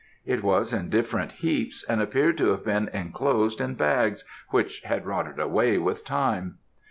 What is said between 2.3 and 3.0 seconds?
to have been